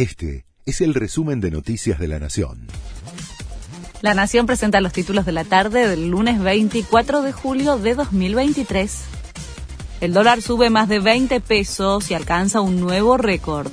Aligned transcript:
Este 0.00 0.46
es 0.64 0.80
el 0.80 0.94
resumen 0.94 1.42
de 1.42 1.50
Noticias 1.50 1.98
de 1.98 2.08
la 2.08 2.18
Nación. 2.18 2.68
La 4.00 4.14
Nación 4.14 4.46
presenta 4.46 4.80
los 4.80 4.94
títulos 4.94 5.26
de 5.26 5.32
la 5.32 5.44
tarde 5.44 5.86
del 5.86 6.08
lunes 6.08 6.42
24 6.42 7.20
de 7.20 7.32
julio 7.32 7.76
de 7.76 7.94
2023. 7.96 8.98
El 10.00 10.14
dólar 10.14 10.40
sube 10.40 10.70
más 10.70 10.88
de 10.88 11.00
20 11.00 11.42
pesos 11.42 12.10
y 12.10 12.14
alcanza 12.14 12.62
un 12.62 12.80
nuevo 12.80 13.18
récord. 13.18 13.70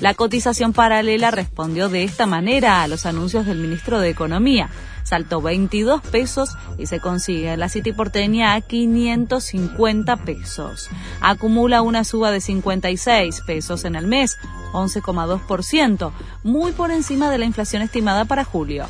La 0.00 0.12
cotización 0.12 0.74
paralela 0.74 1.30
respondió 1.30 1.88
de 1.88 2.04
esta 2.04 2.26
manera 2.26 2.82
a 2.82 2.88
los 2.88 3.06
anuncios 3.06 3.46
del 3.46 3.58
ministro 3.58 3.98
de 3.98 4.10
Economía. 4.10 4.68
Saltó 5.04 5.40
22 5.40 6.02
pesos 6.02 6.50
y 6.76 6.86
se 6.86 7.00
consigue 7.00 7.56
la 7.56 7.70
City 7.70 7.92
porteña 7.92 8.54
a 8.54 8.60
550 8.60 10.16
pesos. 10.18 10.90
Acumula 11.22 11.80
una 11.80 12.04
suba 12.04 12.30
de 12.30 12.42
56 12.42 13.40
pesos 13.46 13.84
en 13.84 13.94
el 13.94 14.06
mes, 14.06 14.36
11,2%, 14.72 16.12
muy 16.42 16.72
por 16.72 16.90
encima 16.90 17.30
de 17.30 17.38
la 17.38 17.46
inflación 17.46 17.80
estimada 17.80 18.26
para 18.26 18.44
julio. 18.44 18.86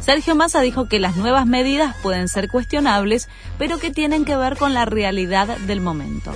Sergio 0.00 0.36
Massa 0.36 0.60
dijo 0.60 0.88
que 0.88 1.00
las 1.00 1.16
nuevas 1.16 1.46
medidas 1.46 1.96
pueden 2.02 2.28
ser 2.28 2.48
cuestionables, 2.48 3.28
pero 3.58 3.78
que 3.78 3.90
tienen 3.90 4.24
que 4.24 4.36
ver 4.36 4.56
con 4.56 4.72
la 4.72 4.84
realidad 4.84 5.58
del 5.58 5.80
momento. 5.80 6.32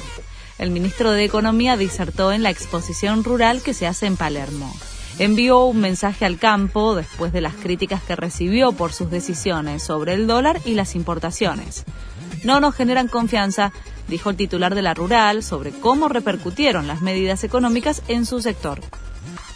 El 0.63 0.71
ministro 0.71 1.11
de 1.11 1.25
Economía 1.25 1.77
disertó 1.77 2.31
en 2.31 2.45
la 2.45 2.51
exposición 2.51 3.25
rural 3.25 3.63
que 3.63 3.75
se 3.75 3.89
hace 3.89 4.07
en 4.07 4.17
Palermo. 4.17 4.73
Envió 5.19 5.65
un 5.65 5.81
mensaje 5.81 6.25
al 6.25 6.39
campo 6.39 6.95
después 6.95 7.33
de 7.33 7.41
las 7.41 7.55
críticas 7.55 8.01
que 8.05 8.15
recibió 8.15 8.71
por 8.71 8.93
sus 8.93 9.11
decisiones 9.11 9.83
sobre 9.83 10.15
el 10.15 10.29
dólar 10.29 10.61
y 10.65 10.75
las 10.75 10.95
importaciones. 10.95 11.85
No 12.45 12.61
nos 12.61 12.77
generan 12.77 13.09
confianza, 13.09 13.73
dijo 14.07 14.31
el 14.31 14.37
titular 14.37 14.77
de 14.77 14.83
la 14.83 14.95
rural 14.95 15.43
sobre 15.43 15.73
cómo 15.73 16.09
repercutieron 16.09 16.87
las 16.87 17.03
medidas 17.03 17.43
económicas 17.43 18.01
en 18.07 18.25
su 18.25 18.41
sector 18.41 18.81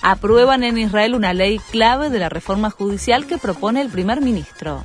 aprueban 0.03 0.63
en 0.63 0.79
Israel 0.79 1.17
una 1.17 1.35
ley 1.35 1.59
clave 1.73 2.11
de 2.11 2.21
la 2.21 2.29
reforma 2.29 2.71
judicial 2.71 3.27
que 3.27 3.39
propone 3.39 3.81
el 3.81 3.89
primer 3.89 4.21
ministro. 4.21 4.85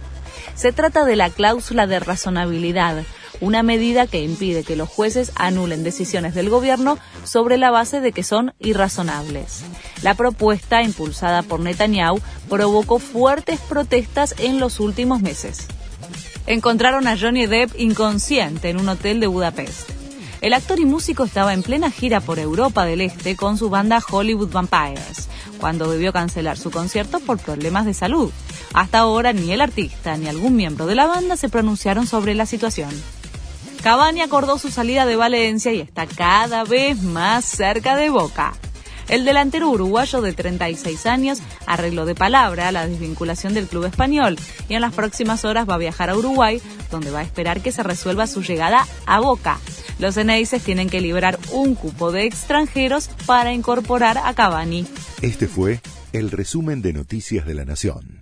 Se 0.56 0.72
trata 0.72 1.06
de 1.06 1.16
la 1.16 1.30
cláusula 1.30 1.86
de 1.86 2.00
razonabilidad, 2.00 3.04
una 3.42 3.64
medida 3.64 4.08
que 4.08 4.24
impide 4.24 4.64
que 4.64 4.76
los 4.76 4.88
jueces 4.88 5.32
anulen 5.36 5.84
decisiones 5.84 6.34
del 6.34 6.50
gobierno 6.50 6.98
sobre 7.24 7.58
la 7.58 7.72
base 7.72 8.00
de 8.00 8.12
que 8.12 8.24
son 8.24 8.54
irrazonables. 8.60 9.64
La 10.04 10.14
propuesta, 10.14 10.84
impulsada 10.84 11.42
por 11.42 11.60
Netanyahu, 11.60 12.22
provocó 12.48 13.00
fuertes 13.00 13.60
protestas 13.60 14.36
en 14.38 14.60
los 14.60 14.80
últimos 14.80 15.22
meses. 15.22 15.68
Encontraron 16.48 17.08
a 17.08 17.18
Johnny 17.18 17.48
Depp 17.48 17.80
inconsciente 17.80 18.70
en 18.70 18.80
un 18.80 18.90
hotel 18.90 19.20
de 19.20 19.28
Budapest. 19.28 19.90
El 20.42 20.54
actor 20.54 20.80
y 20.80 20.86
músico 20.86 21.24
estaba 21.24 21.54
en 21.54 21.62
plena 21.62 21.92
gira 21.92 22.20
por 22.20 22.40
Europa 22.40 22.84
del 22.86 23.02
Este 23.02 23.36
con 23.36 23.58
su 23.58 23.70
banda 23.70 24.02
Hollywood 24.08 24.52
Vampires, 24.52 25.30
cuando 25.60 25.92
debió 25.92 26.12
cancelar 26.12 26.58
su 26.58 26.72
concierto 26.72 27.20
por 27.20 27.38
problemas 27.38 27.86
de 27.86 27.94
salud. 27.94 28.32
Hasta 28.74 29.00
ahora 29.00 29.34
ni 29.34 29.52
el 29.52 29.62
artista 29.62 30.18
ni 30.18 30.28
algún 30.28 30.56
miembro 30.56 30.88
de 30.88 30.96
la 30.96 31.06
banda 31.06 31.38
se 31.38 31.50
pronunciaron 31.50 32.08
sobre 32.08 32.34
la 32.34 32.48
situación. 32.48 32.90
Cavani 33.84 34.22
acordó 34.22 34.60
su 34.60 34.70
salida 34.70 35.08
de 35.08 35.16
Valencia 35.16 35.74
y 35.74 35.80
está 35.80 36.06
cada 36.06 36.64
vez 36.64 37.02
más 37.02 37.46
cerca 37.46 37.96
de 37.96 38.12
Boca. 38.12 38.54
El 39.10 39.26
delantero 39.26 39.70
uruguayo 39.70 40.22
de 40.22 40.34
36 40.34 41.08
años 41.08 41.40
arregló 41.66 42.06
de 42.06 42.14
palabra 42.14 42.72
la 42.72 42.88
desvinculación 42.88 43.56
del 43.56 43.68
club 43.68 43.86
español 43.86 44.38
y 44.70 44.76
en 44.76 44.82
las 44.82 44.94
próximas 44.94 45.46
horas 45.46 45.68
va 45.68 45.74
a 45.74 45.80
viajar 45.80 46.12
a 46.12 46.16
Uruguay, 46.16 46.62
donde 46.92 47.10
va 47.10 47.20
a 47.20 47.24
esperar 47.24 47.62
que 47.62 47.72
se 47.72 47.82
resuelva 47.82 48.28
su 48.28 48.44
llegada 48.44 48.86
a 49.08 49.20
Boca. 49.20 49.60
Los 49.98 50.16
Eneises 50.16 50.64
tienen 50.64 50.88
que 50.88 51.02
liberar 51.02 51.40
un 51.52 51.74
cupo 51.74 52.12
de 52.12 52.26
extranjeros 52.26 53.10
para 53.26 53.52
incorporar 53.52 54.20
a 54.20 54.34
Cavani. 54.36 54.86
Este 55.24 55.48
fue 55.48 55.82
el 56.14 56.30
resumen 56.30 56.84
de 56.84 56.94
Noticias 56.94 57.48
de 57.48 57.56
la 57.56 57.66
Nación. 57.66 58.21